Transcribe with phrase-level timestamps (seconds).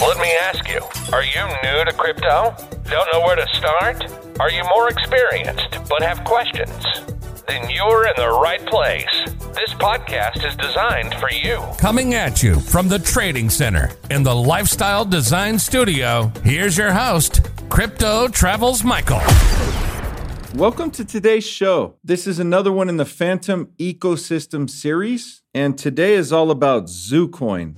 [0.00, 0.80] Let me ask you
[1.12, 2.54] are you new to crypto?
[2.88, 4.00] Don't know where to start?
[4.38, 6.70] Are you more experienced but have questions?
[7.48, 9.24] Then you're in the right place.
[9.56, 11.60] This podcast is designed for you.
[11.78, 17.48] Coming at you from the Trading Center in the Lifestyle Design Studio, here's your host,
[17.68, 19.20] Crypto Travels Michael.
[20.54, 21.96] Welcome to today's show.
[22.04, 27.74] This is another one in the Fantom Ecosystem series, and today is all about ZooCoin.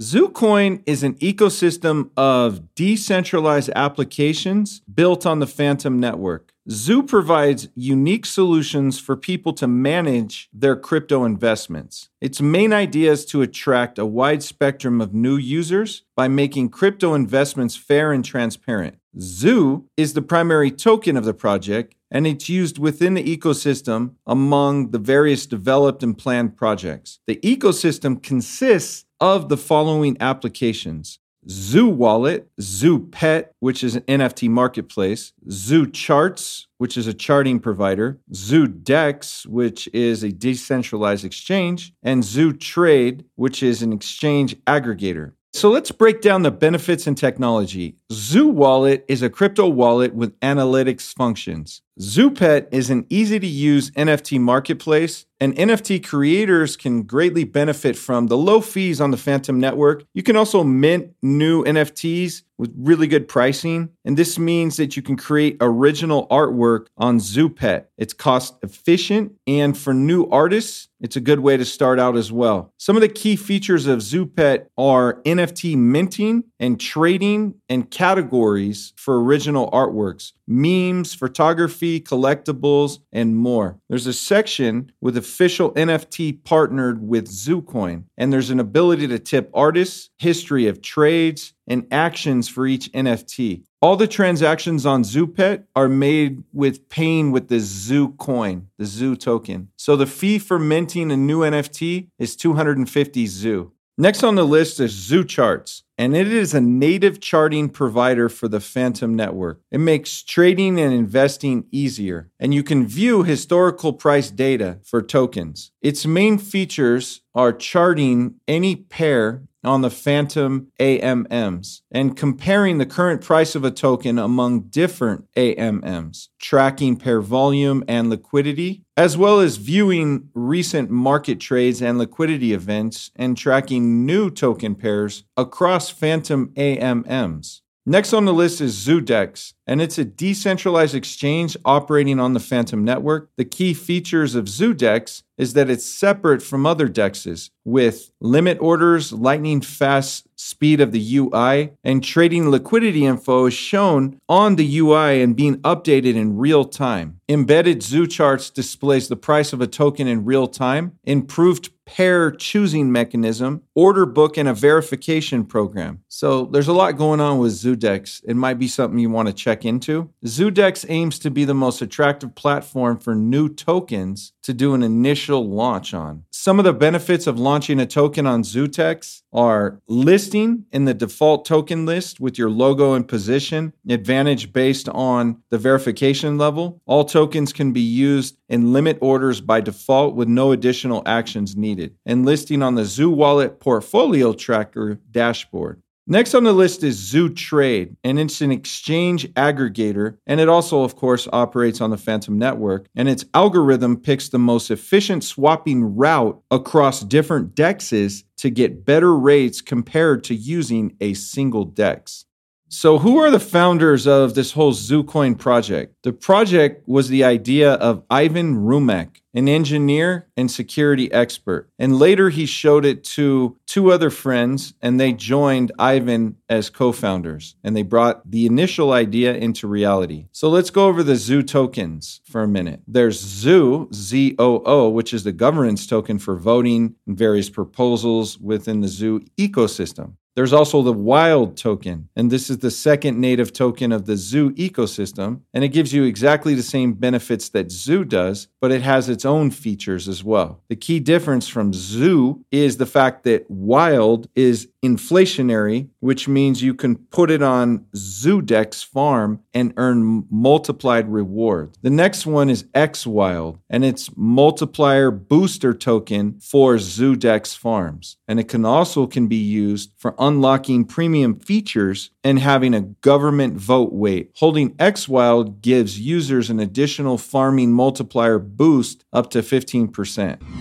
[0.00, 6.54] ZooCoin is an ecosystem of decentralized applications built on the Fantom network.
[6.70, 12.08] Zoo provides unique solutions for people to manage their crypto investments.
[12.18, 17.12] Its main idea is to attract a wide spectrum of new users by making crypto
[17.12, 18.96] investments fair and transparent.
[19.18, 24.92] Zoo is the primary token of the project, and it's used within the ecosystem among
[24.92, 27.18] the various developed and planned projects.
[27.26, 31.18] The ecosystem consists of the following applications
[31.48, 37.60] Zoo Wallet, Zoo Pet, which is an NFT marketplace, Zoo Charts, which is a charting
[37.60, 44.54] provider, Zoo Dex, which is a decentralized exchange, and Zoo Trade, which is an exchange
[44.66, 45.32] aggregator.
[45.52, 47.96] So let's break down the benefits and technology.
[48.12, 51.82] Zoo Wallet is a crypto wallet with analytics functions.
[52.00, 58.28] Zoopet is an easy to use NFT marketplace, and NFT creators can greatly benefit from
[58.28, 60.04] the low fees on the Fantom network.
[60.14, 65.02] You can also mint new NFTs with really good pricing, and this means that you
[65.02, 67.86] can create original artwork on Zoopet.
[67.96, 72.30] It's cost efficient, and for new artists, it's a good way to start out as
[72.30, 72.74] well.
[72.76, 79.22] Some of the key features of Zoopet are NFT minting and trading and categories for
[79.22, 83.80] original artworks, memes, photography, collectibles, and more.
[83.88, 89.50] There's a section with official NFT partnered with ZooCoin, and there's an ability to tip
[89.54, 93.62] artists, history of trades, and actions for each NFT.
[93.82, 99.16] All the transactions on Zoopet are made with paying with the Zoo coin, the Zoo
[99.16, 99.68] token.
[99.76, 103.72] So the fee for minting a new NFT is 250 Zoo.
[104.00, 108.48] Next on the list is Zoo Charts, and it is a native charting provider for
[108.48, 109.60] the Fantom network.
[109.70, 115.72] It makes trading and investing easier, and you can view historical price data for tokens.
[115.82, 123.20] Its main features are charting any pair on the Fantom AMMs and comparing the current
[123.20, 129.56] price of a token among different AMMs, tracking pair volume and liquidity, as well as
[129.56, 137.62] viewing recent market trades and liquidity events and tracking new token pairs across Fantom AMMs.
[137.86, 142.84] Next on the list is Zoodex, and it's a decentralized exchange operating on the Fantom
[142.84, 143.30] network.
[143.36, 149.10] The key features of Zoodex is that it's separate from other dexes with limit orders,
[149.10, 155.22] lightning fast speed of the UI, and trading liquidity info is shown on the UI
[155.22, 157.20] and being updated in real time.
[157.28, 162.92] Embedded Zoo Charts displays the price of a token in real time, improved pair choosing
[162.92, 166.00] mechanism, order book, and a verification program.
[166.08, 168.22] So there's a lot going on with Zoodex.
[168.24, 170.10] It might be something you want to check into.
[170.24, 175.29] Zoodex aims to be the most attractive platform for new tokens to do an initial
[175.38, 176.24] launch on.
[176.30, 181.44] Some of the benefits of launching a token on Zoodex are listing in the default
[181.44, 186.80] token list with your logo and position, advantage based on the verification level.
[186.86, 191.94] All tokens can be used in limit orders by default with no additional actions needed,
[192.06, 195.82] and listing on the Zoo Wallet Portfolio Tracker dashboard.
[196.10, 200.82] Next on the list is Zoo Trade, and it's an exchange aggregator, and it also,
[200.82, 202.88] of course, operates on the Fantom network.
[202.96, 209.16] And its algorithm picks the most efficient swapping route across different dexes to get better
[209.16, 212.24] rates compared to using a single dex.
[212.72, 215.92] So, who are the founders of this whole ZooCoin project?
[216.04, 221.68] The project was the idea of Ivan Rumek, an engineer and security expert.
[221.80, 226.92] And later he showed it to two other friends, and they joined Ivan as co
[226.92, 227.56] founders.
[227.64, 230.28] And they brought the initial idea into reality.
[230.30, 232.82] So, let's go over the Zoo tokens for a minute.
[232.86, 238.38] There's Zoo, Z O O, which is the governance token for voting and various proposals
[238.38, 240.12] within the Zoo ecosystem.
[240.40, 244.52] There's also the wild token, and this is the second native token of the Zoo
[244.52, 249.10] ecosystem, and it gives you exactly the same benefits that Zoo does, but it has
[249.10, 250.62] its own features as well.
[250.70, 256.74] The key difference from Zoo is the fact that wild is inflationary, which means you
[256.74, 261.78] can put it on Zoodex farm and earn multiplied rewards.
[261.82, 268.16] The next one is X Wild, and it's multiplier booster token for Zoodex farms.
[268.26, 273.54] And it can also can be used for unlocking premium features and having a government
[273.54, 274.30] vote weight.
[274.36, 280.59] Holding X Wild gives users an additional farming multiplier boost up to 15%.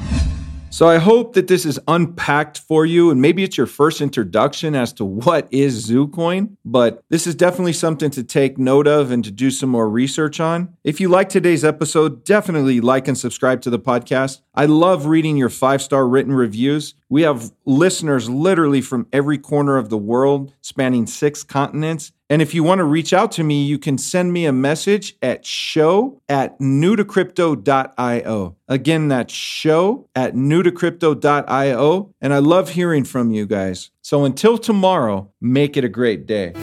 [0.72, 4.76] So I hope that this is unpacked for you, and maybe it's your first introduction
[4.76, 9.24] as to what is ZooCoin, but this is definitely something to take note of and
[9.24, 10.78] to do some more research on.
[10.84, 14.42] If you like today's episode, definitely like and subscribe to the podcast.
[14.54, 16.94] I love reading your five star written reviews.
[17.10, 22.12] We have listeners literally from every corner of the world, spanning six continents.
[22.30, 25.16] And if you want to reach out to me, you can send me a message
[25.22, 28.56] at show at newtocrypto.io.
[28.68, 32.14] Again, that's show at newtocrypto.io.
[32.22, 33.90] And I love hearing from you guys.
[34.04, 36.54] So until tomorrow, make it a great day.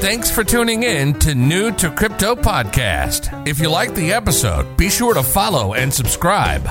[0.00, 3.46] Thanks for tuning in to New to Crypto Podcast.
[3.48, 6.68] If you like the episode, be sure to follow and subscribe.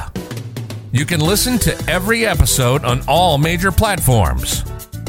[0.93, 4.63] You can listen to every episode on all major platforms.